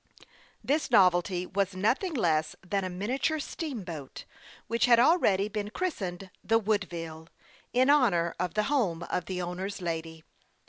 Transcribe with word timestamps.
This 0.63 0.89
novelty 0.89 1.45
was 1.45 1.75
nothing 1.75 2.15
less 2.15 2.55
than 2.65 2.83
a 2.83 2.89
miniature 2.89 3.37
steamboat, 3.39 4.25
which 4.65 4.85
had 4.85 4.97
already 4.99 5.47
been 5.47 5.69
christened 5.69 6.31
the" 6.43 6.57
Woodville," 6.67 7.27
in 7.71 7.87
honor 7.87 8.33
of 8.39 8.55
the 8.55 8.63
home 8.63 9.03
of 9.03 9.25
the 9.25 9.43
owner's 9.43 9.79
lady. 9.79 10.23